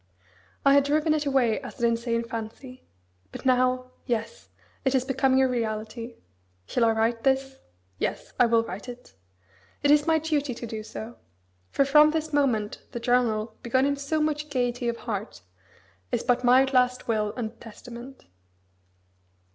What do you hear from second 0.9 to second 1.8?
it away as